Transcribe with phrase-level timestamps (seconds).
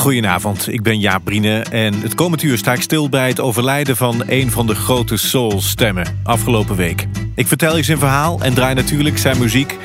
[0.00, 3.96] Goedenavond, ik ben Jaap Brine en het komend uur sta ik stil bij het overlijden
[3.96, 7.06] van een van de grote soul-stemmen afgelopen week.
[7.34, 9.78] Ik vertel je zijn verhaal en draai natuurlijk zijn muziek.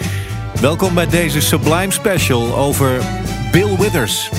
[0.61, 3.02] Welkom bij deze Sublime Special over
[3.52, 4.30] Bill Withers.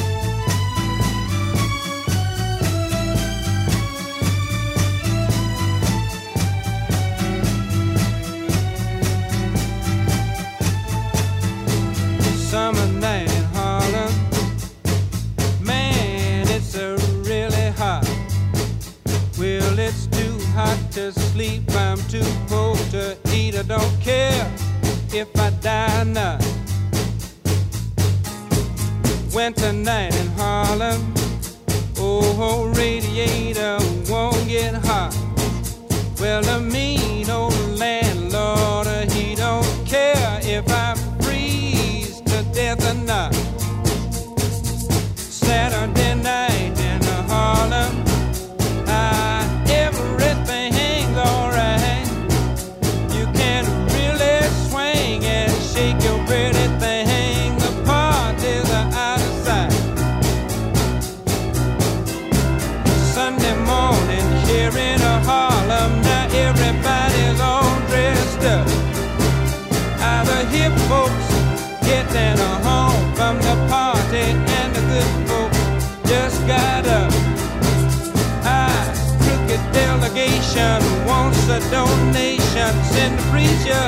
[81.70, 83.84] donations and preacher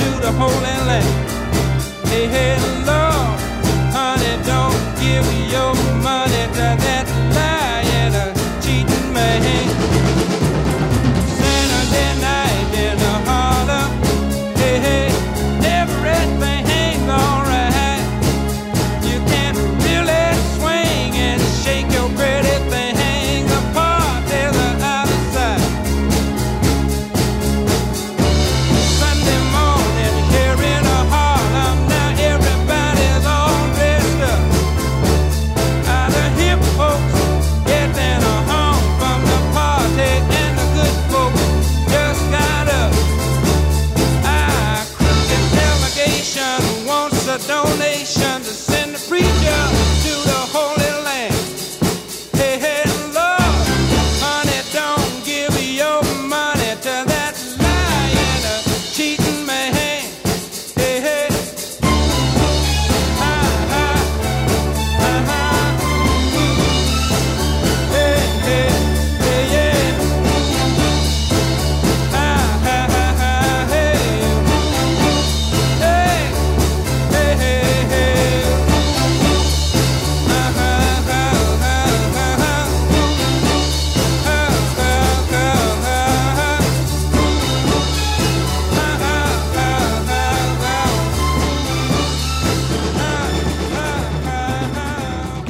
[0.00, 2.08] to the Holy Land.
[2.08, 3.01] Hey, hello.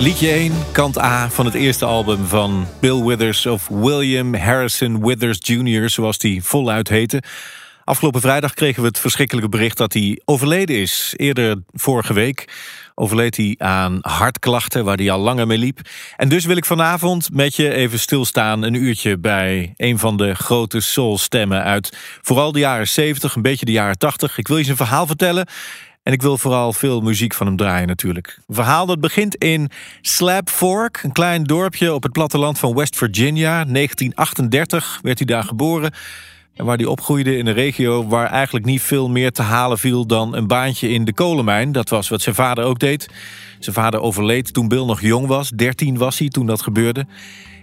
[0.02, 5.38] Liedje 1, kant A van het eerste album van Bill Withers of William Harrison Withers
[5.40, 7.22] Jr., zoals die voluit heette.
[7.84, 11.14] Afgelopen vrijdag kregen we het verschrikkelijke bericht dat hij overleden is.
[11.16, 12.52] Eerder vorige week
[12.94, 15.80] overleed hij aan hartklachten waar hij al langer mee liep.
[16.16, 20.34] En dus wil ik vanavond met je even stilstaan een uurtje bij een van de
[20.34, 24.38] grote soulstemmen uit vooral de jaren 70, een beetje de jaren 80.
[24.38, 25.46] Ik wil je zijn verhaal vertellen.
[26.02, 28.38] En ik wil vooral veel muziek van hem draaien natuurlijk.
[28.46, 29.70] Een verhaal dat begint in
[30.00, 33.64] Slab Fork, een klein dorpje op het platteland van West Virginia.
[33.64, 35.92] 1938 werd hij daar geboren.
[36.54, 40.06] En waar hij opgroeide in een regio waar eigenlijk niet veel meer te halen viel
[40.06, 41.72] dan een baantje in de kolenmijn.
[41.72, 43.08] Dat was wat zijn vader ook deed.
[43.58, 45.48] Zijn vader overleed toen Bill nog jong was.
[45.48, 47.06] 13 was hij toen dat gebeurde.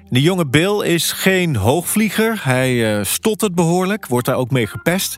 [0.09, 2.39] De jonge Bill is geen hoogvlieger.
[2.43, 5.17] Hij uh, stottert behoorlijk, wordt daar ook mee gepest.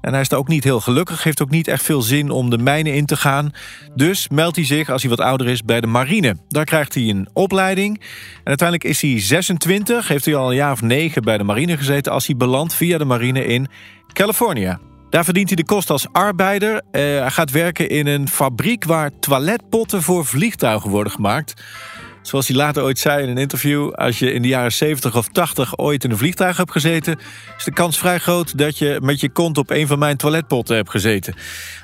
[0.00, 2.50] En hij is daar ook niet heel gelukkig, heeft ook niet echt veel zin om
[2.50, 3.50] de mijnen in te gaan.
[3.94, 6.36] Dus meldt hij zich, als hij wat ouder is, bij de marine.
[6.48, 7.98] Daar krijgt hij een opleiding.
[7.98, 8.06] En
[8.44, 12.12] uiteindelijk is hij 26, heeft hij al een jaar of negen bij de marine gezeten...
[12.12, 13.68] als hij belandt via de marine in
[14.12, 14.78] Californië.
[15.10, 16.74] Daar verdient hij de kost als arbeider.
[16.74, 21.62] Uh, hij gaat werken in een fabriek waar toiletpotten voor vliegtuigen worden gemaakt.
[22.22, 23.90] Zoals hij later ooit zei in een interview...
[23.90, 27.18] als je in de jaren 70 of 80 ooit in een vliegtuig hebt gezeten...
[27.56, 30.76] is de kans vrij groot dat je met je kont op een van mijn toiletpotten
[30.76, 31.34] hebt gezeten.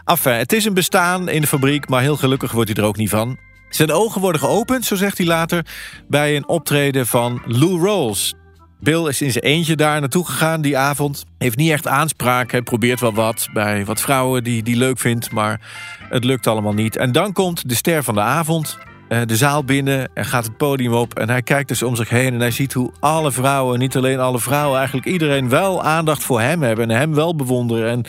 [0.05, 1.89] Enfin, het is een bestaan in de fabriek...
[1.89, 3.39] maar heel gelukkig wordt hij er ook niet van.
[3.69, 5.67] Zijn ogen worden geopend, zo zegt hij later...
[6.09, 8.35] bij een optreden van Lou Rawls...
[8.81, 11.25] Bill is in zijn eentje daar naartoe gegaan die avond.
[11.39, 12.51] Heeft niet echt aanspraak.
[12.51, 15.31] Hij probeert wel wat bij wat vrouwen die hij leuk vindt.
[15.33, 15.61] Maar
[16.09, 16.97] het lukt allemaal niet.
[16.97, 18.79] En dan komt de ster van de avond.
[19.09, 21.19] Eh, De zaal binnen en gaat het podium op.
[21.19, 22.35] En hij kijkt dus om zich heen.
[22.35, 24.79] En hij ziet hoe alle vrouwen, niet alleen alle vrouwen...
[24.79, 26.91] eigenlijk iedereen wel aandacht voor hem hebben.
[26.91, 27.91] En hem wel bewonderen.
[27.91, 28.05] En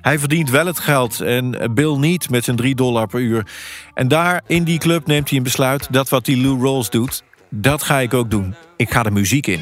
[0.00, 1.20] hij verdient wel het geld.
[1.20, 3.46] En Bill niet met zijn 3 dollar per uur.
[3.94, 5.92] En daar in die club neemt hij een besluit.
[5.92, 8.54] Dat wat die Lou Rawls doet, dat ga ik ook doen.
[8.76, 9.60] Ik ga de muziek in.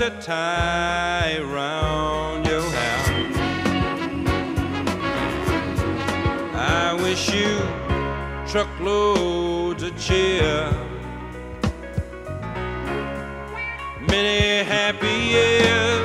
[0.00, 3.26] Ribbons to tie around your hair.
[6.54, 7.58] I wish you
[8.50, 10.72] truckloads of cheer.
[14.08, 15.99] Many happy years.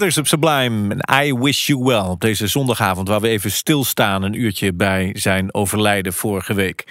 [0.00, 3.08] Withers op Sublime en I Wish You Well op deze zondagavond...
[3.08, 6.84] waar we even stilstaan een uurtje bij zijn overlijden vorige week.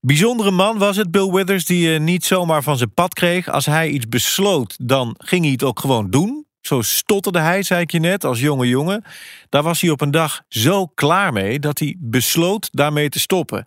[0.00, 3.48] Bijzondere man was het, Bill Withers, die je niet zomaar van zijn pad kreeg.
[3.48, 6.46] Als hij iets besloot, dan ging hij het ook gewoon doen.
[6.60, 9.04] Zo stotterde hij, zei ik je net, als jonge jongen.
[9.48, 13.66] Daar was hij op een dag zo klaar mee dat hij besloot daarmee te stoppen.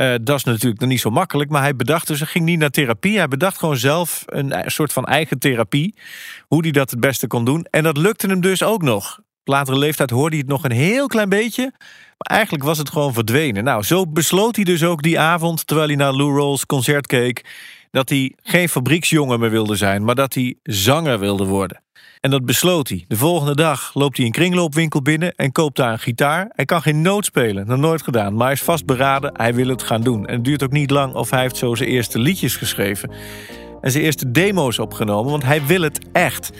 [0.00, 2.58] Eh, dat is natuurlijk nog niet zo makkelijk, maar hij bedacht dus, hij ging niet
[2.58, 3.16] naar therapie.
[3.16, 5.94] Hij bedacht gewoon zelf een soort van eigen therapie.
[6.46, 7.66] Hoe hij dat het beste kon doen.
[7.70, 9.18] En dat lukte hem dus ook nog.
[9.18, 11.72] Op latere leeftijd hoorde hij het nog een heel klein beetje.
[12.18, 13.64] Maar eigenlijk was het gewoon verdwenen.
[13.64, 17.44] Nou, zo besloot hij dus ook die avond, terwijl hij naar Lou Rawls concert keek,
[17.90, 21.82] dat hij geen fabrieksjongen meer wilde zijn, maar dat hij zanger wilde worden.
[22.20, 23.04] En dat besloot hij.
[23.08, 26.50] De volgende dag loopt hij een kringloopwinkel binnen en koopt daar een gitaar.
[26.54, 28.34] Hij kan geen noot spelen, nog nooit gedaan.
[28.34, 30.26] Maar hij is vastberaden, hij wil het gaan doen.
[30.26, 33.10] En het duurt ook niet lang of hij heeft zo zijn eerste liedjes geschreven.
[33.80, 36.50] En zijn eerste demo's opgenomen, want hij wil het echt.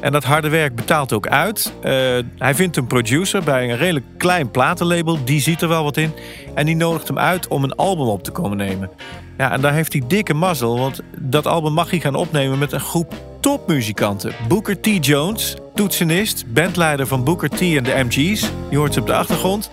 [0.00, 1.72] En dat harde werk betaalt ook uit.
[1.76, 1.90] Uh,
[2.38, 5.24] hij vindt een producer bij een redelijk klein platenlabel.
[5.24, 6.12] Die ziet er wel wat in.
[6.54, 8.90] En die nodigt hem uit om een album op te komen nemen.
[9.38, 10.78] Ja, en daar heeft hij dikke mazzel.
[10.78, 14.32] Want dat album mag hij gaan opnemen met een groep topmuzikanten.
[14.48, 15.06] Booker T.
[15.06, 18.50] Jones, toetsenist, bandleider van Booker T en de MG's.
[18.70, 19.70] Je hoort ze op de achtergrond.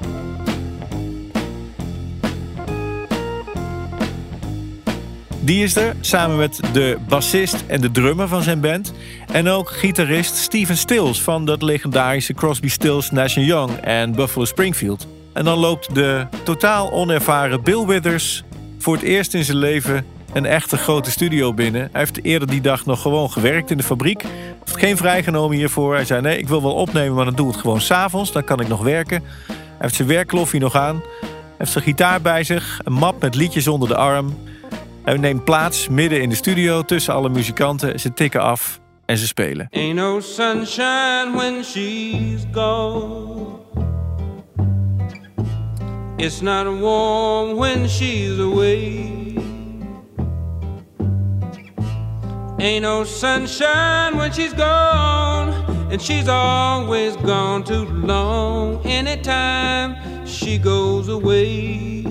[5.39, 8.93] Die is er, samen met de bassist en de drummer van zijn band.
[9.31, 15.07] En ook gitarist Steven Stills van dat legendarische Crosby, Stills, Nash Young en Buffalo Springfield.
[15.33, 18.43] En dan loopt de totaal onervaren Bill Withers
[18.77, 20.05] voor het eerst in zijn leven
[20.35, 21.81] een echte grote studio binnen.
[21.91, 24.23] Hij heeft eerder die dag nog gewoon gewerkt in de fabriek.
[24.23, 25.93] Heeft geen vrijgenomen hiervoor.
[25.93, 28.31] Hij zei: Nee, ik wil wel opnemen, maar dan doe het gewoon s'avonds.
[28.31, 29.23] Dan kan ik nog werken.
[29.47, 31.01] Hij heeft zijn werkkloffie nog aan.
[31.21, 32.79] Hij heeft zijn gitaar bij zich.
[32.83, 34.37] Een map met liedjes onder de arm.
[35.03, 37.99] Hij neemt plaats midden in de studio tussen alle muzikanten.
[37.99, 39.67] Ze tikken af en ze spelen.
[39.71, 43.63] Ain't no sunshine when she's gone.
[46.17, 49.24] It's not warm when she's away.
[52.57, 55.49] Ain't no sunshine when she's gone,
[55.91, 58.83] and she's always gone too long.
[58.85, 62.03] Anytime she goes away,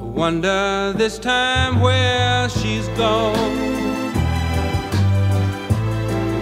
[0.00, 3.78] wonder this time where she's gone.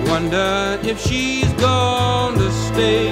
[0.09, 3.11] Wonder if she's gonna stay.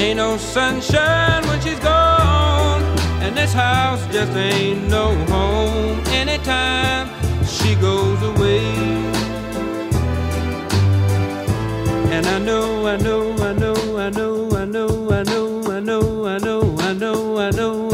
[0.00, 2.13] Ain't no sunshine when she's gone,
[3.24, 7.08] and this house just ain't no home anytime
[7.46, 8.66] she goes away.
[12.14, 16.26] And I know, I know, I know, I know, I know, I know, I know,
[16.26, 17.93] I know, I know, I know,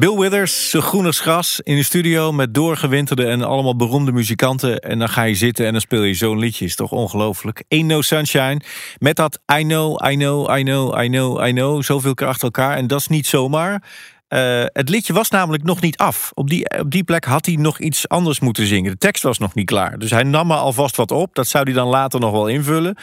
[0.00, 4.78] Bill Withers, zo groen als gras, in de studio met doorgewinterde en allemaal beroemde muzikanten.
[4.78, 6.64] En dan ga je zitten en dan speel je zo'n liedje.
[6.64, 7.64] Is toch ongelooflijk?
[7.68, 8.60] Ain't No Sunshine.
[8.98, 11.82] Met dat I know, I know, I know, I know, I know.
[11.82, 12.76] Zoveel keer achter elkaar.
[12.76, 13.82] En dat is niet zomaar.
[14.30, 16.30] Eh, het liedje was namelijk nog niet af.
[16.34, 18.90] Op die, op die plek had hij nog iets anders moeten zingen.
[18.90, 19.98] De tekst was nog niet klaar.
[19.98, 21.34] Dus hij nam er alvast wat op.
[21.34, 22.96] Dat zou hij dan later nog wel invullen.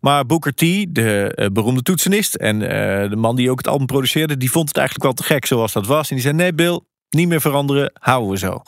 [0.00, 2.34] Maar Booker T, de eh, beroemde toetsenist...
[2.34, 4.36] en eh, de man die ook het album produceerde...
[4.36, 6.08] die vond het eigenlijk wel te gek zoals dat was.
[6.08, 8.62] En die zei, nee Bill, niet meer veranderen, houden we zo.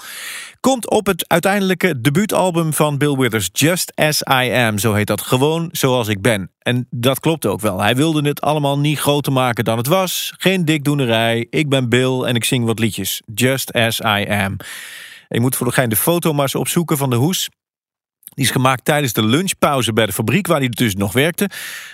[0.60, 5.20] Komt op het uiteindelijke debuutalbum van Bill Withers, Just As I Am, zo heet dat,
[5.20, 6.50] gewoon zoals ik ben.
[6.58, 7.80] En dat klopt ook wel.
[7.80, 10.32] Hij wilde het allemaal niet groter maken dan het was.
[10.36, 13.22] Geen dikdoenerij, ik ben Bill en ik zing wat liedjes.
[13.34, 14.56] Just As I Am.
[15.28, 17.48] Je moet voor de gein de foto maar eens opzoeken van de hoes.
[18.40, 21.50] Die is gemaakt tijdens de lunchpauze bij de fabriek waar hij dus nog werkte.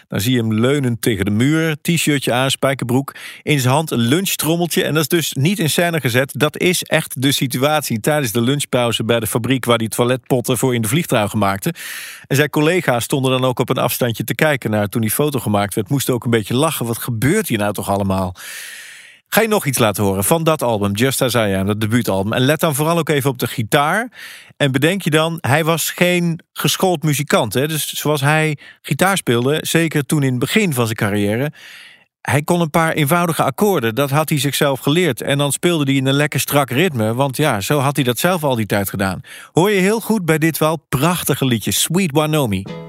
[0.08, 3.14] Dan zie je hem leunend tegen de muur, t-shirtje aan, spijkerbroek.
[3.42, 4.84] In zijn hand een lunchtrommeltje.
[4.84, 6.32] En dat is dus niet in scène gezet.
[6.36, 10.74] Dat is echt de situatie tijdens de lunchpauze bij de fabriek waar hij toiletpotten voor
[10.74, 11.74] in de vliegtuigen maakte.
[12.26, 15.38] En zijn collega's stonden dan ook op een afstandje te kijken naar toen die foto
[15.38, 15.88] gemaakt werd.
[15.88, 16.86] Moesten ook een beetje lachen.
[16.86, 18.34] Wat gebeurt hier nou toch allemaal?
[19.28, 22.32] Ga je nog iets laten horen van dat album, Just As I Am, dat debuutalbum.
[22.32, 24.12] En let dan vooral ook even op de gitaar.
[24.56, 27.54] En bedenk je dan, hij was geen geschoold muzikant.
[27.54, 27.68] Hè?
[27.68, 31.52] Dus zoals hij gitaar speelde, zeker toen in het begin van zijn carrière...
[32.20, 35.22] hij kon een paar eenvoudige akkoorden, dat had hij zichzelf geleerd.
[35.22, 38.18] En dan speelde hij in een lekker strak ritme, want ja, zo had hij dat
[38.18, 39.20] zelf al die tijd gedaan.
[39.52, 42.85] Hoor je heel goed bij dit wel prachtige liedje, Sweet Wanomi.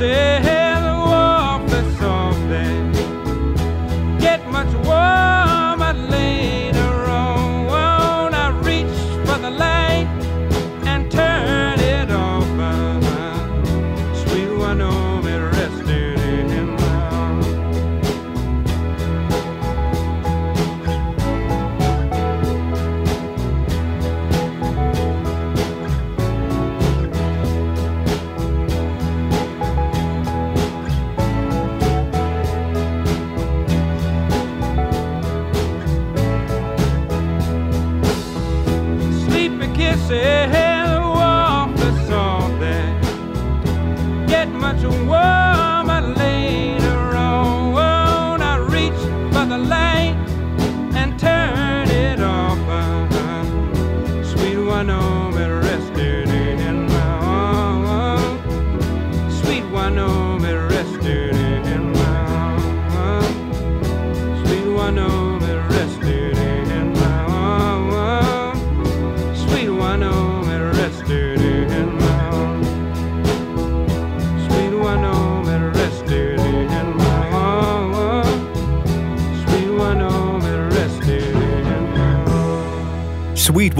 [0.00, 0.29] você.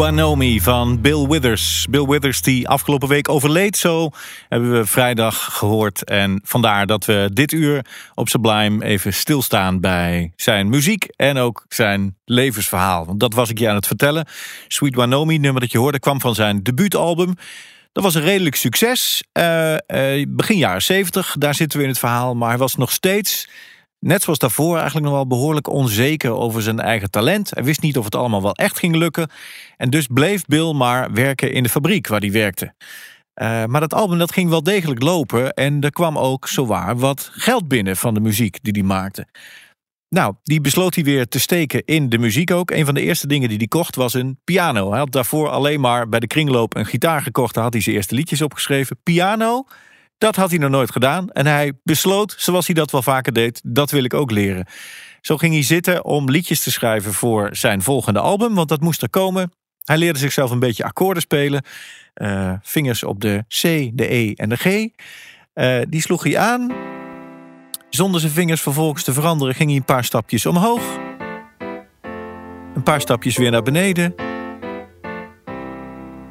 [0.01, 1.87] Wanomi van Bill Withers.
[1.91, 4.11] Bill Withers die afgelopen week overleed, zo
[4.49, 6.05] hebben we vrijdag gehoord.
[6.05, 7.85] En vandaar dat we dit uur
[8.15, 13.07] op Sublime even stilstaan bij zijn muziek en ook zijn levensverhaal.
[13.07, 14.27] Want dat was ik je aan het vertellen.
[14.69, 17.35] Sweet Wanomi, nummer dat je hoorde, kwam van zijn debuutalbum.
[17.93, 19.23] Dat was een redelijk succes.
[19.33, 22.35] Eh, eh, begin jaren 70, daar zitten we in het verhaal.
[22.35, 23.49] Maar hij was nog steeds
[24.01, 27.51] net zoals daarvoor eigenlijk nog wel behoorlijk onzeker over zijn eigen talent.
[27.51, 29.31] Hij wist niet of het allemaal wel echt ging lukken.
[29.77, 32.75] En dus bleef Bill maar werken in de fabriek waar hij werkte.
[33.35, 37.31] Eh, maar dat album dat ging wel degelijk lopen en er kwam ook zowaar wat
[37.33, 39.27] geld binnen van de muziek die hij maakte.
[40.09, 42.71] Nou, die besloot hij weer te steken in de muziek ook.
[42.71, 44.91] Een van de eerste dingen die hij kocht was een piano.
[44.91, 47.55] Hij had daarvoor alleen maar bij de kringloop een gitaar gekocht.
[47.55, 48.97] Daar had hij zijn eerste liedjes opgeschreven.
[49.03, 49.65] Piano,
[50.21, 51.31] dat had hij nog nooit gedaan.
[51.31, 54.67] En hij besloot, zoals hij dat wel vaker deed, dat wil ik ook leren.
[55.21, 58.55] Zo ging hij zitten om liedjes te schrijven voor zijn volgende album.
[58.55, 59.53] Want dat moest er komen.
[59.85, 61.65] Hij leerde zichzelf een beetje akkoorden spelen.
[62.15, 63.63] Eh, vingers op de C,
[63.97, 64.89] de E en de G.
[65.53, 66.73] Eh, die sloeg hij aan.
[67.91, 70.99] Zonder zijn vingers vervolgens te veranderen ging hij een paar stapjes omhoog.
[72.75, 74.30] Een paar stapjes weer naar beneden.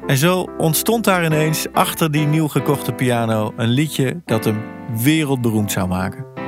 [0.06, 4.62] En zo ontstond daar ineens achter die nieuw gekochte piano een liedje dat hem
[5.02, 6.39] wereldberoemd zou maken.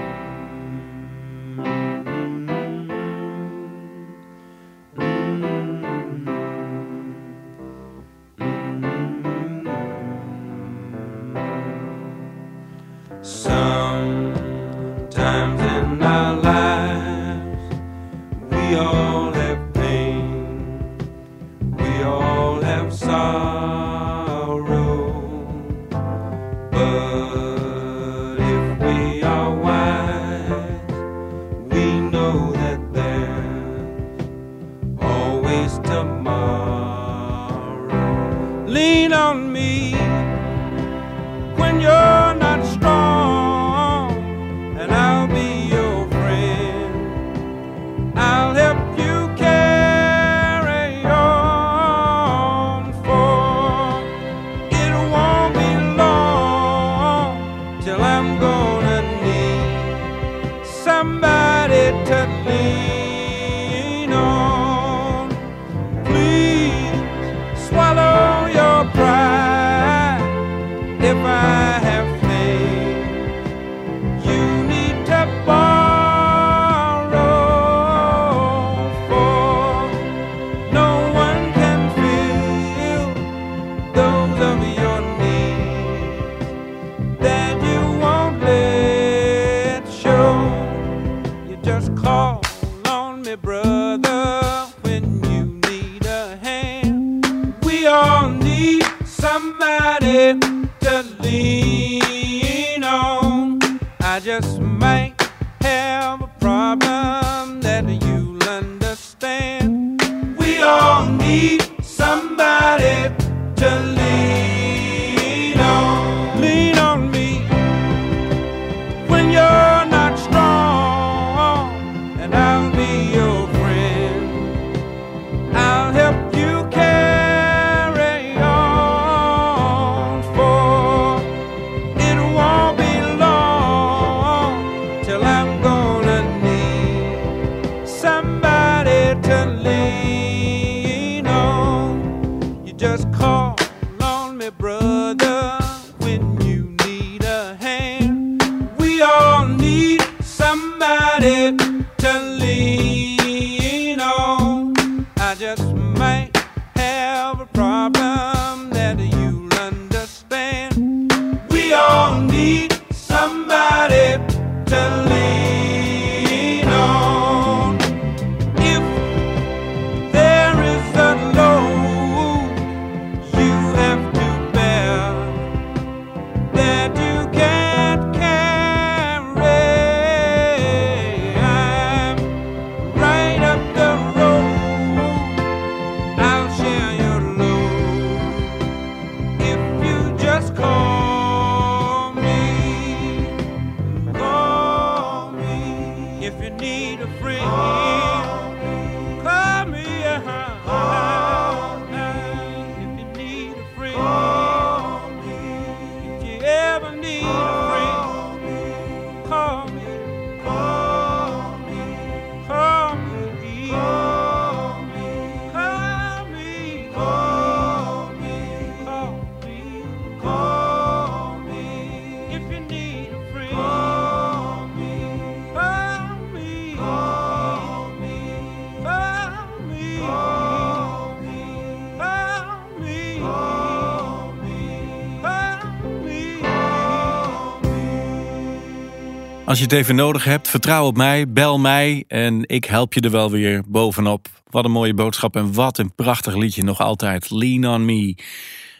[239.53, 243.01] Als je het even nodig hebt, vertrouw op mij, bel mij en ik help je
[243.01, 244.29] er wel weer bovenop.
[244.51, 247.31] Wat een mooie boodschap en wat een prachtig liedje nog altijd.
[247.31, 248.17] Lean on me.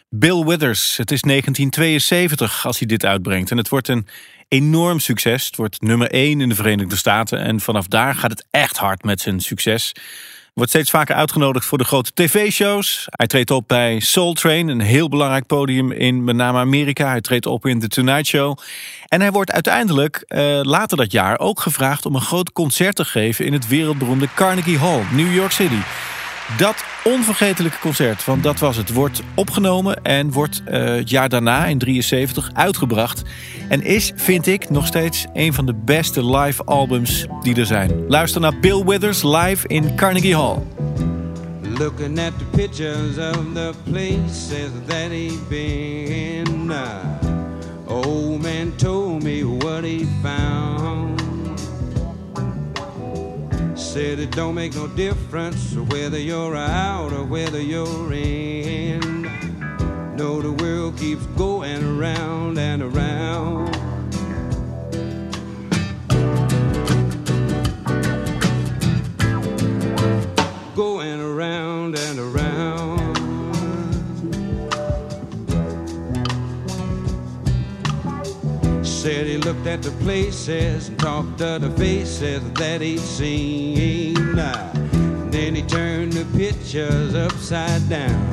[0.09, 4.07] Bill Withers, het is 1972 als hij dit uitbrengt en het wordt een
[4.47, 5.45] enorm succes.
[5.45, 9.03] Het wordt nummer 1 in de Verenigde Staten en vanaf daar gaat het echt hard
[9.03, 9.91] met zijn succes.
[10.53, 13.07] Wordt steeds vaker uitgenodigd voor de grote tv-shows.
[13.09, 17.09] Hij treedt op bij Soul Train, een heel belangrijk podium in met name Amerika.
[17.09, 18.57] Hij treedt op in The Tonight Show.
[19.07, 23.05] En hij wordt uiteindelijk eh, later dat jaar ook gevraagd om een groot concert te
[23.05, 25.81] geven in het wereldberoemde Carnegie Hall, New York City.
[26.57, 31.65] Dat onvergetelijke concert, want dat was het, wordt opgenomen en wordt eh, het jaar daarna
[31.65, 33.21] in 73 uitgebracht.
[33.69, 38.07] En is, vind ik, nog steeds een van de beste live albums die er zijn.
[38.07, 40.57] Luister naar Bill Withers live in Carnegie Hall.
[41.79, 43.73] Looking at the pictures of the
[45.49, 46.71] been.
[46.71, 47.23] Uh,
[48.41, 51.12] man told me what he found.
[53.75, 59.23] Said it don't make no difference whether you're out or whether you're in.
[60.15, 63.73] No, the world keeps going around and around.
[70.75, 71.12] Going
[79.03, 84.13] Said he looked at the places and talked to the faces that he'd seen.
[84.33, 88.23] Then he turned the pictures upside down.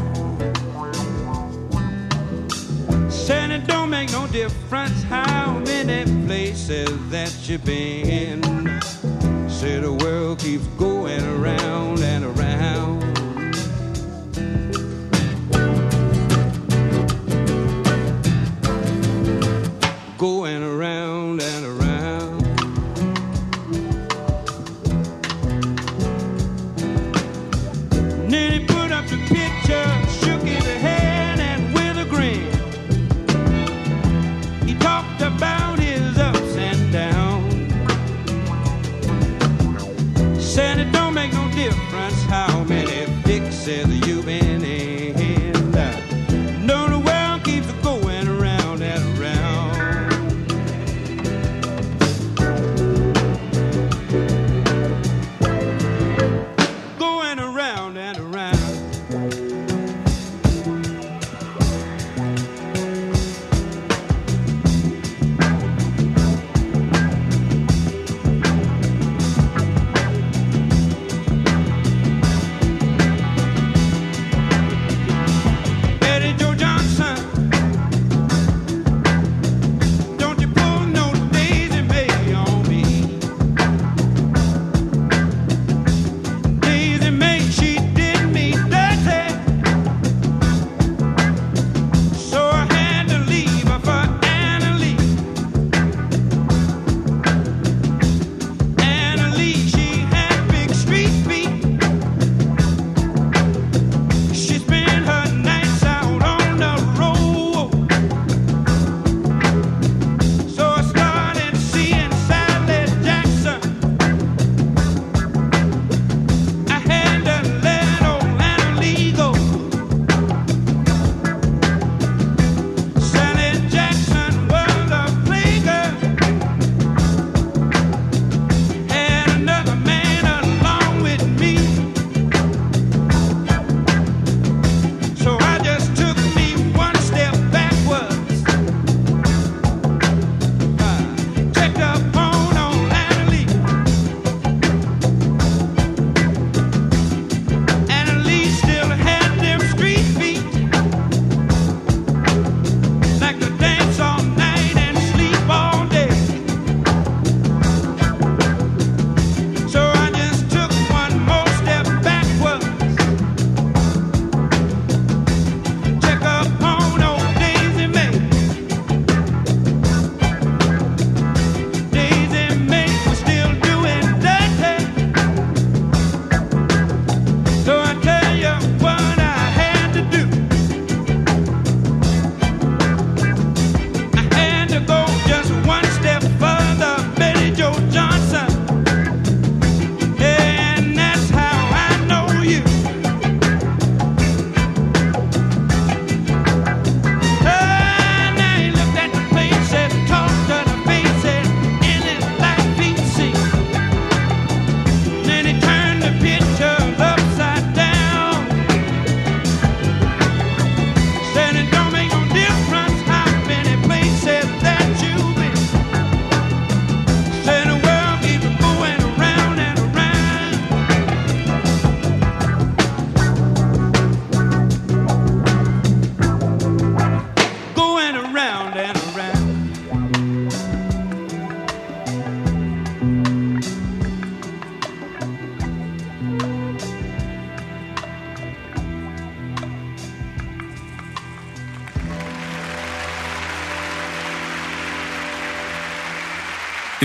[3.11, 8.41] Said it don't make no difference how many places that you've been.
[9.51, 10.90] Said the world keeps going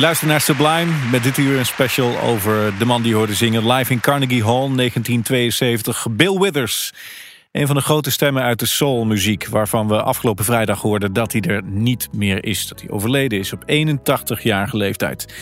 [0.06, 3.91] luistert naar Sublime met dit uur een special over de man die hoorde zingen live
[3.91, 6.08] in Carnegie Hall 1972.
[6.12, 6.94] Bill Withers,
[7.52, 11.41] een van de grote stemmen uit de soulmuziek, waarvan we afgelopen vrijdag hoorden dat hij
[11.41, 15.34] er niet meer is, dat hij overleden is op 81-jarige leeftijd.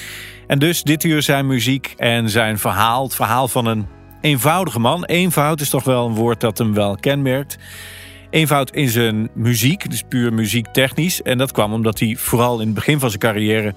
[0.47, 3.87] En dus dit uur zijn muziek en zijn verhaal, het verhaal van een
[4.21, 5.05] eenvoudige man.
[5.05, 7.57] Eenvoud is toch wel een woord dat hem wel kenmerkt.
[8.29, 11.21] Eenvoud in zijn muziek, dus puur muziektechnisch.
[11.21, 13.73] En dat kwam omdat hij vooral in het begin van zijn carrière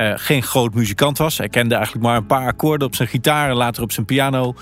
[0.00, 1.38] uh, geen groot muzikant was.
[1.38, 4.54] Hij kende eigenlijk maar een paar akkoorden op zijn gitaar en later op zijn piano.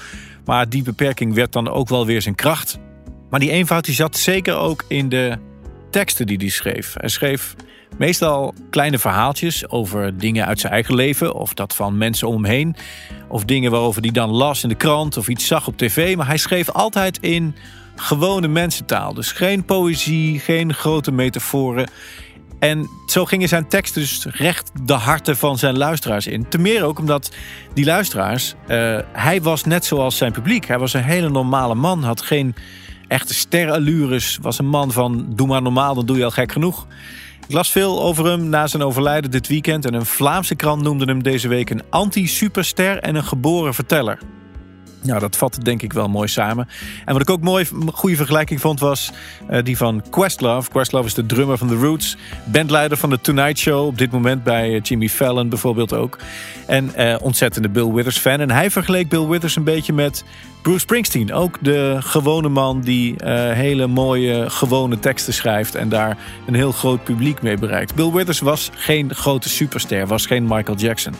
[0.44, 2.78] Maar die beperking werd dan ook wel weer zijn kracht.
[3.30, 5.38] Maar die eenvoud die zat zeker ook in de
[5.90, 6.94] teksten die hij schreef.
[6.96, 7.54] Hij schreef
[7.98, 11.34] meestal kleine verhaaltjes over dingen uit zijn eigen leven...
[11.34, 12.76] of dat van mensen om hem heen.
[13.28, 16.16] Of dingen waarover hij dan las in de krant of iets zag op tv.
[16.16, 17.54] Maar hij schreef altijd in
[17.96, 19.14] gewone mensentaal.
[19.14, 21.90] Dus geen poëzie, geen grote metaforen.
[22.58, 26.48] En zo gingen zijn teksten dus recht de harten van zijn luisteraars in.
[26.48, 27.30] Ten meer ook omdat
[27.74, 28.54] die luisteraars...
[28.68, 30.66] Uh, hij was net zoals zijn publiek.
[30.66, 32.54] Hij was een hele normale man, had geen
[33.08, 34.38] echte sterallures.
[34.42, 36.86] Was een man van doe maar normaal, dan doe je al gek genoeg.
[37.48, 39.84] Ik las veel over hem na zijn overlijden dit weekend...
[39.84, 44.18] en een Vlaamse krant noemde hem deze week een anti-superster en een geboren verteller.
[45.02, 46.68] Ja, dat vat denk ik wel mooi samen.
[47.04, 49.12] En wat ik ook mooi, goede vergelijking vond was
[49.50, 50.70] uh, die van Questlove.
[50.70, 54.44] Questlove is de drummer van The Roots, bandleider van de Tonight Show op dit moment
[54.44, 56.18] bij uh, Jimmy Fallon bijvoorbeeld ook.
[56.66, 58.40] En uh, ontzettende Bill Withers fan.
[58.40, 60.24] En hij vergeleek Bill Withers een beetje met
[60.62, 61.32] Bruce Springsteen.
[61.32, 63.14] Ook de gewone man die
[63.52, 67.94] hele mooie gewone teksten schrijft en daar een heel groot publiek mee bereikt.
[67.94, 71.14] Bill Withers was geen grote superster, was geen Michael Jackson.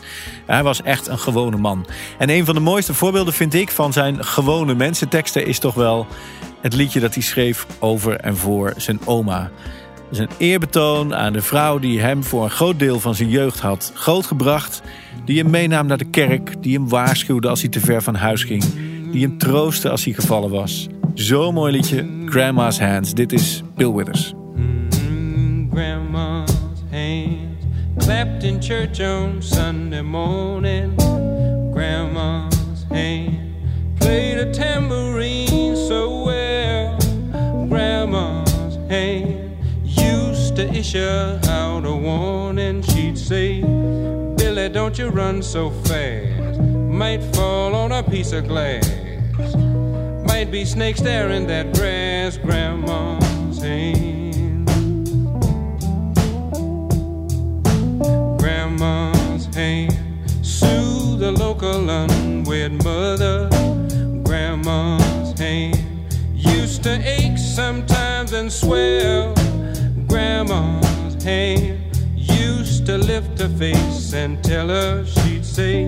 [0.45, 1.85] Hij was echt een gewone man.
[2.17, 6.07] En een van de mooiste voorbeelden vind ik van zijn gewone mensenteksten is toch wel
[6.61, 9.51] het liedje dat hij schreef over en voor zijn oma.
[10.11, 13.91] Zijn eerbetoon aan de vrouw die hem voor een groot deel van zijn jeugd had
[13.93, 14.81] grootgebracht.
[15.25, 18.43] Die hem meenam naar de kerk, die hem waarschuwde als hij te ver van huis
[18.43, 18.63] ging.
[19.11, 20.87] Die hem troostte als hij gevallen was.
[21.13, 23.13] Zo'n mooi liedje, Grandma's Hands.
[23.13, 24.33] Dit is Bill Withers.
[25.71, 26.51] Grandma's
[26.91, 27.65] hands
[27.97, 30.95] clapped in church on Sunday morning.
[31.73, 33.35] Grandma's hands
[33.99, 36.97] played a tambourine so well.
[37.67, 39.51] Grandma's hand
[39.83, 42.81] used to issue out a warning.
[42.83, 43.61] She'd say,
[44.59, 46.59] Billy, don't you run so fast.
[46.59, 48.85] Might fall on a piece of glass.
[50.25, 52.37] Might be snakes there in that grass.
[52.37, 54.67] Grandma's hand.
[58.37, 59.97] Grandma's hand.
[60.41, 63.47] Sue the local unwed mother
[64.23, 65.79] grandma's hand
[66.35, 69.33] used to ache sometimes and swell.
[70.07, 71.78] Grandma's hand
[72.89, 75.87] to lift her face and tell her she'd say,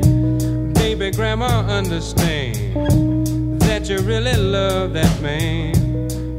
[0.73, 5.73] Baby, grandma, understand that you really love that man.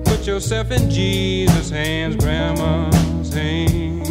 [0.05, 4.07] Put yourself in Jesus' hands, grandma's hand.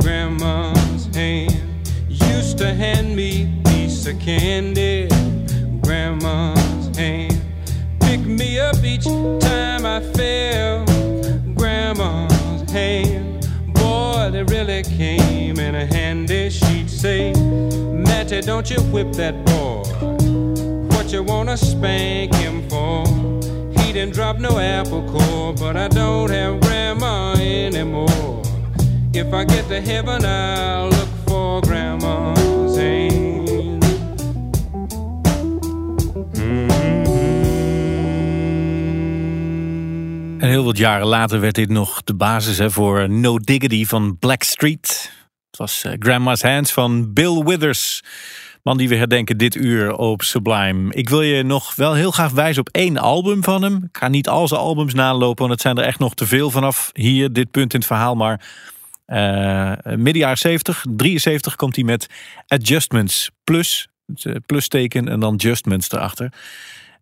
[0.00, 1.62] Grandma's hand
[2.08, 5.06] used to hand me piece of candy,
[5.80, 7.40] grandma's hand.
[8.00, 10.87] Pick me up each time I fell,
[12.70, 13.48] hand.
[13.68, 16.50] Boy, they really came in a handy.
[16.50, 19.82] She'd say, Matty, don't you whip that boy.
[20.94, 23.06] What you wanna spank him for?
[23.80, 28.42] He didn't drop no apple core, but I don't have grandma anymore.
[29.14, 32.47] If I get to heaven, I'll look for grandma's
[40.48, 45.12] Heel wat jaren later werd dit nog de basis hè, voor No Diggity van Blackstreet.
[45.50, 48.02] Het was uh, Grandma's Hands van Bill Withers.
[48.62, 50.94] Man die we herdenken dit uur op Sublime.
[50.94, 53.76] Ik wil je nog wel heel graag wijzen op één album van hem.
[53.76, 56.50] Ik ga niet al zijn albums nalopen, want het zijn er echt nog te veel
[56.50, 58.14] vanaf hier, dit punt in het verhaal.
[58.14, 58.48] Maar
[59.06, 62.06] uh, midden jaren 70, 73 komt hij met
[62.46, 63.88] Adjustments Plus.
[64.06, 66.32] Het uh, plusteken en dan Adjustments erachter.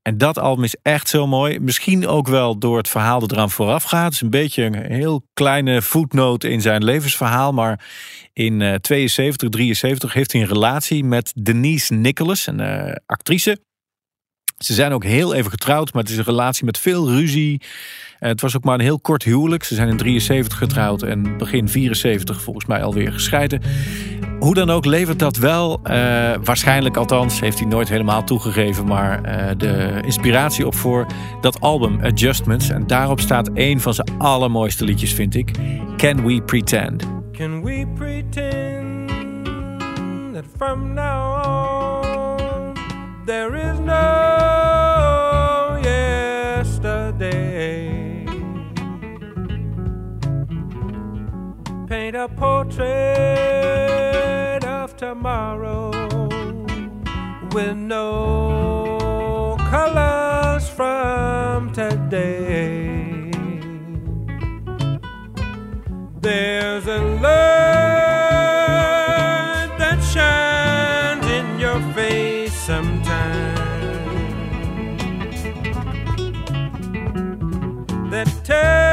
[0.07, 1.61] En dat album is echt zo mooi.
[1.61, 4.05] Misschien ook wel door het verhaal dat eraan vooraf gaat.
[4.05, 7.53] Het is een beetje een heel kleine voetnoot in zijn levensverhaal.
[7.53, 7.87] Maar
[8.33, 13.59] in uh, 72, 73 heeft hij een relatie met Denise Nicholas, een uh, actrice.
[14.59, 17.61] Ze zijn ook heel even getrouwd, maar het is een relatie met veel ruzie.
[18.21, 19.65] Uh, het was ook maar een heel kort huwelijk.
[19.65, 23.61] Ze zijn in 73 getrouwd en begin 74 volgens mij alweer gescheiden.
[24.39, 25.95] Hoe dan ook levert dat wel, eh,
[26.45, 31.07] waarschijnlijk althans, heeft hij nooit helemaal toegegeven, maar eh, de inspiratie op voor
[31.41, 32.69] dat album Adjustments.
[32.69, 35.51] En daarop staat een van zijn allermooiste liedjes, vind ik.
[35.97, 37.05] Can We Pretend?
[37.33, 39.09] Can we pretend
[40.33, 41.96] that from now on
[43.27, 46.95] there is no yesterday?
[51.89, 52.87] Paint a portrait
[54.65, 55.91] of tomorrow
[57.53, 63.33] with no colors from today.
[66.21, 67.56] There's a light
[78.27, 78.86] that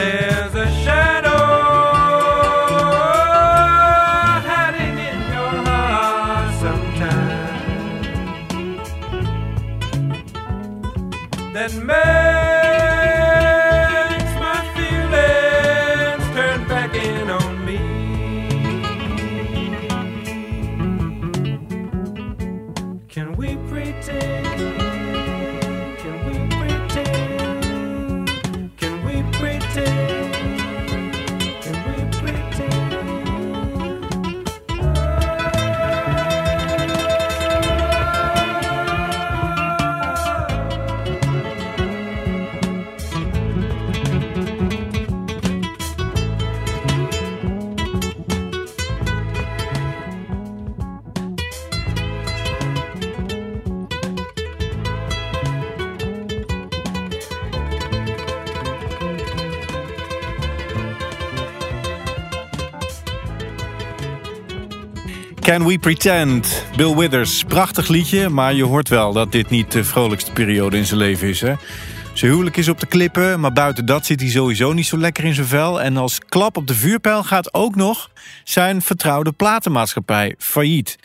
[0.00, 0.29] there.
[65.50, 66.64] Can We Pretend?
[66.76, 70.86] Bill Withers, prachtig liedje, maar je hoort wel dat dit niet de vrolijkste periode in
[70.86, 71.40] zijn leven is.
[71.40, 71.54] Hè?
[72.12, 75.24] Zijn huwelijk is op de klippen, maar buiten dat zit hij sowieso niet zo lekker
[75.24, 75.82] in zijn vel.
[75.82, 78.10] En als klap op de vuurpijl gaat ook nog
[78.44, 80.98] zijn vertrouwde platenmaatschappij failliet.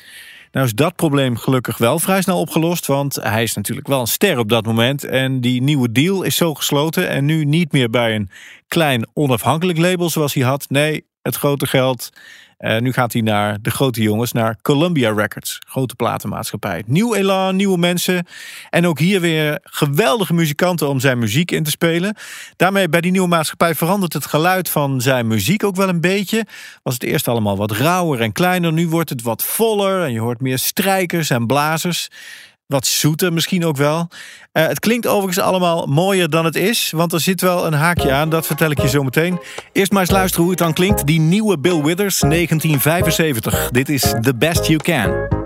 [0.51, 4.07] Nou is dat probleem gelukkig wel vrij snel opgelost, want hij is natuurlijk wel een
[4.07, 5.03] ster op dat moment.
[5.03, 8.29] En die nieuwe deal is zo gesloten en nu niet meer bij een
[8.67, 10.65] klein onafhankelijk label zoals hij had.
[10.69, 12.09] Nee, het grote geld.
[12.59, 15.59] Uh, nu gaat hij naar de grote jongens, naar Columbia Records.
[15.67, 16.83] Grote platenmaatschappij.
[16.85, 18.27] Nieuw elan, nieuwe mensen.
[18.69, 22.15] En ook hier weer geweldige muzikanten om zijn muziek in te spelen.
[22.55, 26.45] Daarmee bij die nieuwe maatschappij verandert het geluid van zijn muziek ook wel een beetje.
[26.83, 28.73] Was het eerst allemaal wat rauwer en kleiner.
[28.73, 32.09] Nu wordt het wat voller en je hoort meer strijkers en blazers.
[32.67, 34.07] Wat zoeter misschien ook wel.
[34.53, 36.91] Uh, het klinkt overigens allemaal mooier dan het is.
[36.91, 39.39] Want er zit wel een haakje aan, dat vertel ik je zo meteen.
[39.71, 41.05] Eerst maar eens luisteren hoe het dan klinkt.
[41.05, 43.69] Die nieuwe Bill Withers, 1975.
[43.71, 45.44] Dit is The Best You Can.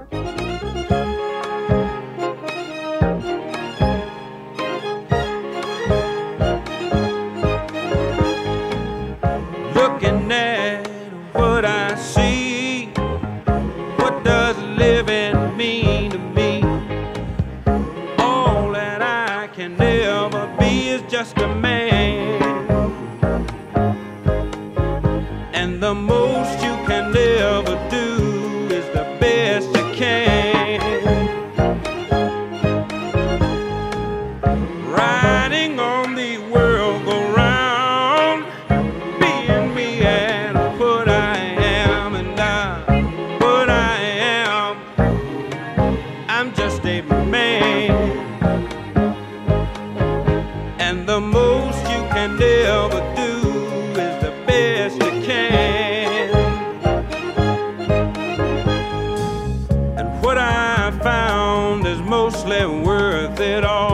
[62.31, 63.88] Mostly worth it all.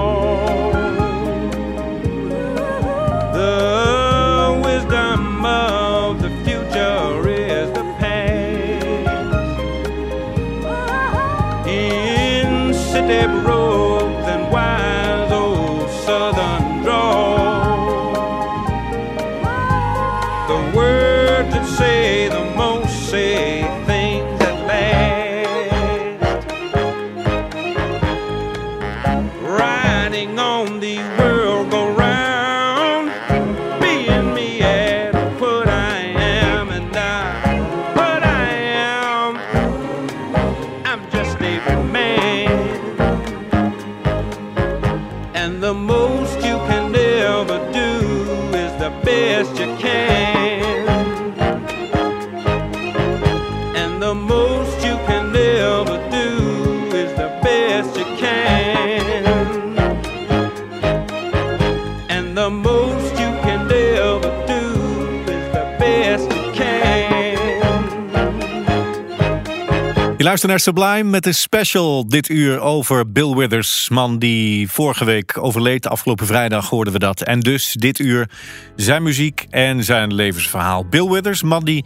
[70.41, 73.89] Luistert naar Sublime met een special dit uur over Bill Withers.
[73.89, 77.21] Man die vorige week overleed, afgelopen vrijdag hoorden we dat.
[77.21, 78.29] En dus dit uur
[78.75, 80.86] zijn muziek en zijn levensverhaal.
[80.86, 81.86] Bill Withers, man die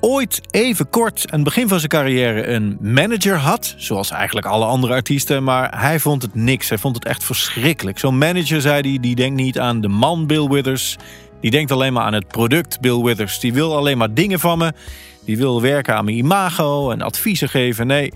[0.00, 3.74] ooit even kort aan het begin van zijn carrière een manager had.
[3.76, 5.44] Zoals eigenlijk alle andere artiesten.
[5.44, 6.68] Maar hij vond het niks.
[6.68, 7.98] Hij vond het echt verschrikkelijk.
[7.98, 10.96] Zo'n manager, zei hij, die denkt niet aan de man Bill Withers.
[11.40, 13.40] Die denkt alleen maar aan het product Bill Withers.
[13.40, 14.72] Die wil alleen maar dingen van me.
[15.30, 17.86] Die wil werken aan mijn imago en adviezen geven.
[17.86, 18.12] Nee,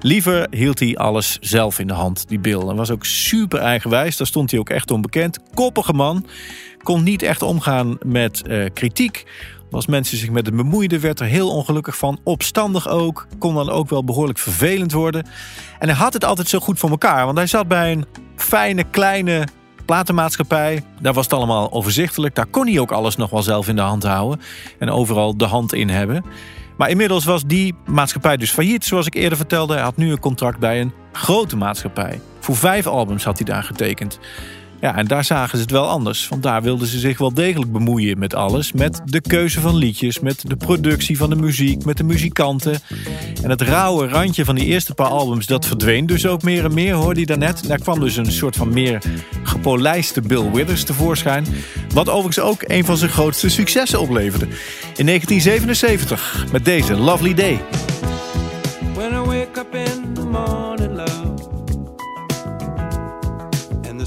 [0.00, 2.60] liever hield hij alles zelf in de hand, die Bill.
[2.60, 4.16] En was ook super eigenwijs.
[4.16, 5.38] Daar stond hij ook echt onbekend.
[5.54, 6.26] Koppige man.
[6.82, 9.24] Kon niet echt omgaan met eh, kritiek.
[9.70, 12.20] Als mensen zich met hem bemoeiden, werd er heel ongelukkig van.
[12.24, 13.26] Opstandig ook.
[13.38, 15.26] Kon dan ook wel behoorlijk vervelend worden.
[15.78, 17.24] En hij had het altijd zo goed voor elkaar.
[17.24, 18.04] Want hij zat bij een
[18.36, 19.44] fijne, kleine
[19.84, 20.82] platenmaatschappij.
[21.00, 22.34] Daar was het allemaal overzichtelijk.
[22.34, 24.40] Daar kon hij ook alles nog wel zelf in de hand houden.
[24.78, 26.24] En overal de hand in hebben.
[26.76, 28.84] Maar inmiddels was die maatschappij dus failliet.
[28.84, 32.20] Zoals ik eerder vertelde, hij had nu een contract bij een grote maatschappij.
[32.40, 34.18] Voor vijf albums had hij daar getekend.
[34.84, 36.28] Ja, en daar zagen ze het wel anders.
[36.28, 38.72] Want daar wilden ze zich wel degelijk bemoeien met alles.
[38.72, 42.80] Met de keuze van liedjes, met de productie van de muziek, met de muzikanten.
[43.42, 46.74] En het rauwe randje van die eerste paar albums, dat verdween dus ook meer en
[46.74, 47.68] meer, hoorde je daarnet.
[47.68, 49.02] Daar kwam dus een soort van meer
[49.42, 51.46] gepolijste Bill Withers tevoorschijn.
[51.94, 54.46] Wat overigens ook een van zijn grootste successen opleverde.
[54.96, 57.60] In 1977, met deze Lovely Day.
[58.94, 60.73] When I wake up in the morning,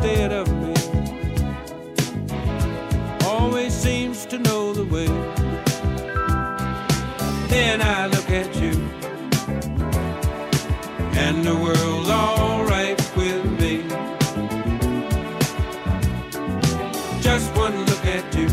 [0.00, 0.74] instead of me
[3.26, 5.08] always seems to know the way.
[7.48, 8.74] Then I look at you,
[11.18, 13.82] and the world's alright with me.
[17.20, 18.48] Just one look at you,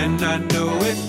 [0.00, 1.05] and I know it's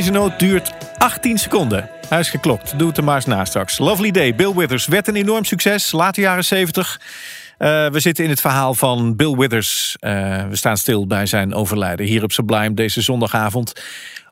[0.00, 1.90] deze noot duurt 18 seconden.
[2.08, 2.78] Hij is geklokt.
[2.78, 3.78] Doe het er maar eens na straks.
[3.78, 4.86] Lovely Day, Bill Withers.
[4.86, 5.92] Werd een enorm succes.
[5.92, 7.00] Late jaren 70.
[7.58, 9.96] Uh, we zitten in het verhaal van Bill Withers.
[10.00, 10.10] Uh,
[10.48, 13.72] we staan stil bij zijn overlijden hier op Sublime deze zondagavond.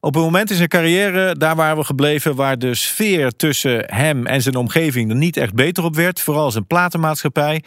[0.00, 2.34] Op een moment in zijn carrière, daar waren we gebleven...
[2.34, 6.20] waar de sfeer tussen hem en zijn omgeving er niet echt beter op werd.
[6.20, 7.62] Vooral zijn platenmaatschappij.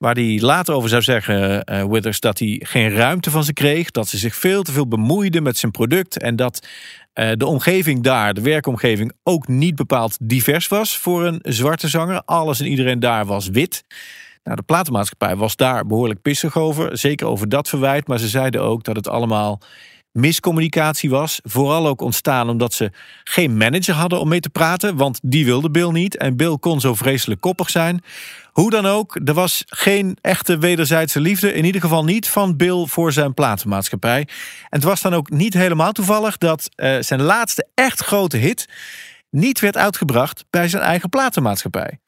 [0.00, 3.90] Waar hij later over zou zeggen, uh, Withers, dat hij geen ruimte van ze kreeg.
[3.90, 6.18] Dat ze zich veel te veel bemoeiden met zijn product.
[6.18, 6.66] En dat
[7.14, 12.22] uh, de omgeving daar, de werkomgeving, ook niet bepaald divers was voor een zwarte zanger.
[12.24, 13.84] Alles en iedereen daar was wit.
[14.42, 16.98] Nou, de platenmaatschappij was daar behoorlijk pissig over.
[16.98, 18.08] Zeker over dat verwijt.
[18.08, 19.60] Maar ze zeiden ook dat het allemaal
[20.12, 21.40] miscommunicatie was.
[21.42, 22.90] Vooral ook ontstaan omdat ze
[23.24, 24.96] geen manager hadden om mee te praten.
[24.96, 26.16] Want die wilde Bill niet.
[26.16, 28.02] En Bill kon zo vreselijk koppig zijn.
[28.52, 31.52] Hoe dan ook, er was geen echte wederzijdse liefde.
[31.52, 34.20] In ieder geval niet van Bill voor zijn platenmaatschappij.
[34.20, 34.26] En
[34.68, 38.68] het was dan ook niet helemaal toevallig dat uh, zijn laatste echt grote hit
[39.30, 41.98] niet werd uitgebracht bij zijn eigen platenmaatschappij.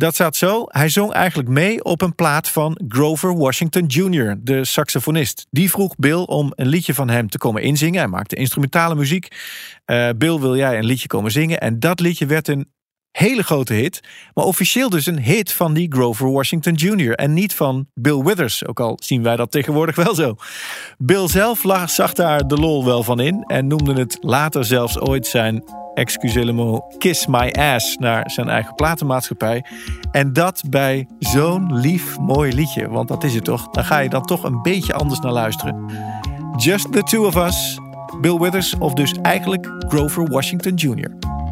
[0.00, 0.64] Dat staat zo.
[0.68, 5.46] Hij zong eigenlijk mee op een plaat van Grover Washington Jr., de saxofonist.
[5.50, 8.00] Die vroeg Bill om een liedje van hem te komen inzingen.
[8.00, 9.28] Hij maakte instrumentale muziek.
[9.86, 11.60] Uh, Bill, wil jij een liedje komen zingen?
[11.60, 12.72] En dat liedje werd een
[13.12, 14.00] hele grote hit.
[14.34, 17.14] Maar officieel dus een hit van die Grover Washington Jr.
[17.14, 18.66] En niet van Bill Withers.
[18.66, 20.36] Ook al zien wij dat tegenwoordig wel zo.
[20.98, 23.42] Bill zelf zag daar de lol wel van in.
[23.46, 25.64] En noemde het later zelfs ooit zijn
[26.98, 29.64] Kiss My Ass naar zijn eigen platenmaatschappij.
[30.10, 32.88] En dat bij zo'n lief, mooi liedje.
[32.88, 33.68] Want dat is het toch?
[33.68, 35.84] Dan ga je dan toch een beetje anders naar luisteren.
[36.56, 37.78] Just the Two of Us,
[38.20, 41.39] Bill Withers of dus eigenlijk Grover Washington Jr.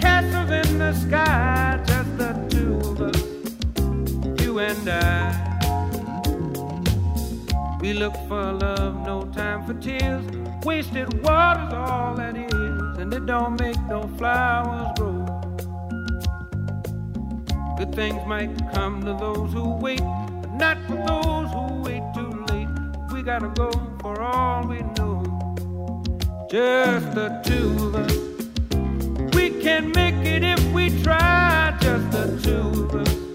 [0.00, 1.80] castles in the sky.
[1.86, 4.42] Just the two of us.
[4.42, 5.48] You and I.
[7.80, 10.24] We look for love, no time for tears.
[10.64, 15.24] Wasted water's all that is, and it don't make no flowers grow.
[17.78, 20.00] Good things might come to those who wait,
[20.42, 22.68] but not for those who wait too late.
[23.12, 23.70] We gotta go
[24.00, 25.22] for all we know.
[26.50, 28.27] Just the two of us.
[29.68, 31.76] Can make it if we try.
[31.78, 33.27] Just the two of us.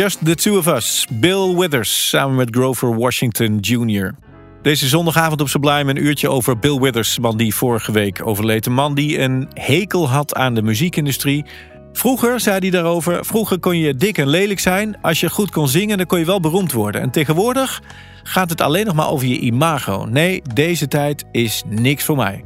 [0.00, 1.06] Just the Two of Us.
[1.12, 4.14] Bill Withers samen met Grover Washington Jr.
[4.62, 7.18] Deze zondagavond op Sublime een uurtje over Bill Withers...
[7.18, 8.66] man die vorige week overleed.
[8.66, 11.44] Een man die een hekel had aan de muziekindustrie.
[11.92, 15.00] Vroeger, zei hij daarover, vroeger kon je dik en lelijk zijn.
[15.02, 17.00] Als je goed kon zingen, dan kon je wel beroemd worden.
[17.00, 17.82] En tegenwoordig
[18.22, 20.04] gaat het alleen nog maar over je imago.
[20.04, 22.44] Nee, deze tijd is niks voor mij.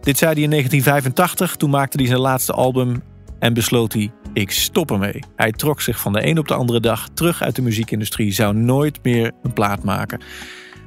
[0.00, 3.02] Dit zei hij in 1985, toen maakte hij zijn laatste album...
[3.38, 5.22] en besloot hij, ik stop ermee.
[5.36, 8.32] Hij trok zich van de een op de andere dag terug uit de muziekindustrie...
[8.32, 10.20] zou nooit meer een plaat maken.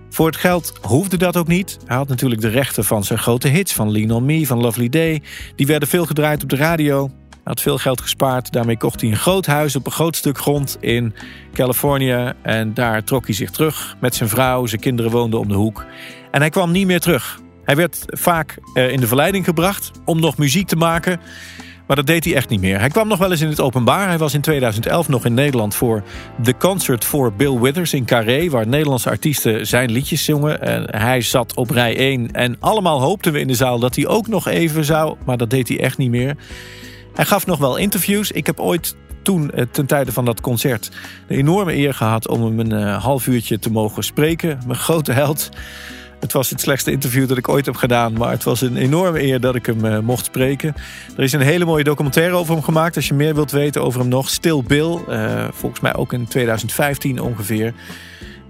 [0.10, 1.78] Voor het geld hoefde dat ook niet.
[1.86, 3.74] Hij had natuurlijk de rechten van zijn grote hits...
[3.74, 5.22] van Lean On Me, van Lovely Day.
[5.56, 7.08] Die werden veel gedraaid op de radio.
[7.30, 8.52] Hij had veel geld gespaard.
[8.52, 11.14] Daarmee kocht hij een groot huis op een groot stuk grond in
[11.54, 12.34] Californië.
[12.42, 14.66] En daar trok hij zich terug met zijn vrouw.
[14.66, 15.86] Zijn kinderen woonden om de hoek.
[16.32, 17.40] En hij kwam niet meer terug.
[17.64, 21.20] Hij werd vaak eh, in de verleiding gebracht om nog muziek te maken...
[21.90, 22.80] Maar dat deed hij echt niet meer.
[22.80, 24.08] Hij kwam nog wel eens in het openbaar.
[24.08, 26.04] Hij was in 2011 nog in Nederland voor
[26.44, 28.50] The Concert for Bill Withers in Carré...
[28.50, 30.62] waar Nederlandse artiesten zijn liedjes zongen.
[30.62, 34.08] En hij zat op rij 1 en allemaal hoopten we in de zaal dat hij
[34.08, 35.18] ook nog even zou...
[35.26, 36.36] maar dat deed hij echt niet meer.
[37.14, 38.32] Hij gaf nog wel interviews.
[38.32, 40.92] Ik heb ooit toen, eh, ten tijde van dat concert...
[41.28, 44.60] de enorme eer gehad om hem een eh, half uurtje te mogen spreken.
[44.66, 45.50] Mijn grote held...
[46.20, 48.14] Het was het slechtste interview dat ik ooit heb gedaan.
[48.14, 50.76] Maar het was een enorme eer dat ik hem eh, mocht spreken.
[51.18, 52.96] Er is een hele mooie documentaire over hem gemaakt.
[52.96, 54.30] Als je meer wilt weten over hem nog.
[54.30, 55.00] Still Bill.
[55.08, 57.74] eh, volgens mij ook in 2015 ongeveer.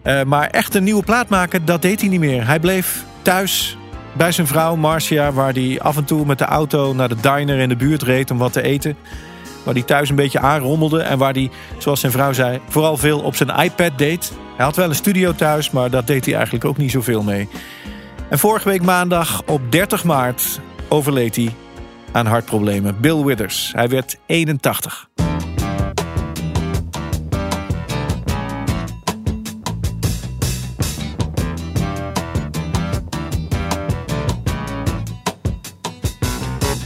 [0.01, 2.47] Eh, maar echt een nieuwe plaat maken, dat deed hij niet meer.
[2.47, 3.77] Hij bleef thuis
[4.13, 5.31] bij zijn vrouw Marcia.
[5.31, 8.31] Waar hij af en toe met de auto naar de diner in de buurt reed
[8.31, 8.95] om wat te eten.
[9.65, 11.01] Waar hij thuis een beetje aanrommelde.
[11.01, 14.31] En waar hij, zoals zijn vrouw zei, vooral veel op zijn iPad deed.
[14.59, 17.47] Hij had wel een studio thuis, maar dat deed hij eigenlijk ook niet zoveel mee.
[18.29, 21.53] En vorige week maandag op 30 maart overleed hij
[22.11, 23.01] aan hartproblemen.
[23.01, 23.71] Bill Withers.
[23.75, 25.09] Hij werd 81.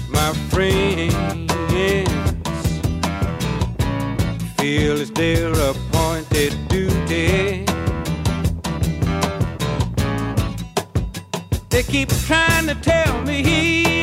[0.10, 1.16] my friends
[4.58, 5.83] feel it's their appointed
[11.74, 14.03] They keep trying to tell me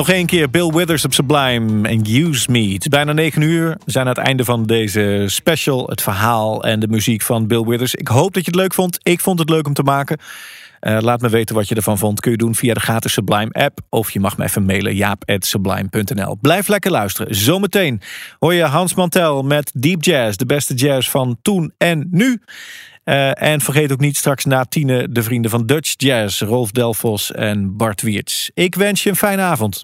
[0.00, 2.72] Nog één keer Bill Withers op Sublime en Use Me.
[2.72, 3.68] Het bijna 9 uur.
[3.84, 5.86] We zijn aan het einde van deze special.
[5.86, 7.94] Het verhaal en de muziek van Bill Withers.
[7.94, 8.98] Ik hoop dat je het leuk vond.
[9.02, 10.18] Ik vond het leuk om te maken.
[10.80, 12.20] Uh, laat me weten wat je ervan vond.
[12.20, 13.80] Kun je doen via de gratis Sublime app.
[13.88, 16.36] Of je mag me even mailen jaap.sublime.nl.
[16.40, 17.34] Blijf lekker luisteren.
[17.34, 18.00] Zometeen
[18.38, 20.36] hoor je Hans Mantel met Deep Jazz.
[20.36, 22.40] De beste jazz van toen en nu.
[23.04, 26.40] Uh, en vergeet ook niet straks na tienen de vrienden van Dutch Jazz.
[26.40, 28.48] Rolf Delfos en Bart Wiertz.
[28.54, 29.78] Ik wens je een fijne avond.